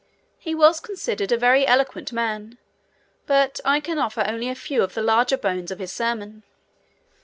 He 0.39 0.55
was 0.55 0.79
considered 0.79 1.31
a 1.31 1.37
very 1.37 1.67
eloquent 1.67 2.11
man, 2.11 2.57
but 3.27 3.59
I 3.63 3.79
can 3.79 3.99
offer 3.99 4.23
only 4.25 4.49
a 4.49 4.55
few 4.55 4.81
of 4.81 4.95
the 4.95 5.03
larger 5.03 5.37
bones 5.37 5.69
of 5.69 5.77
his 5.77 5.91
sermon. 5.91 6.41